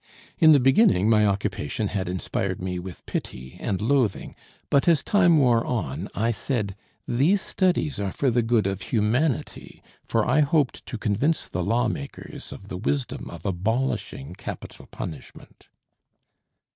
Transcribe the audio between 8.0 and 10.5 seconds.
for the good of humanity," for I